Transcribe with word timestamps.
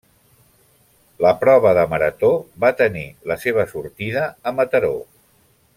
La 1.25 1.33
prova 1.43 1.73
de 1.79 1.83
marató 1.91 2.31
va 2.65 2.73
tenir 2.81 3.07
la 3.33 3.41
seva 3.45 3.67
sortida 3.75 4.25
a 4.53 4.57
Mataró. 4.63 4.95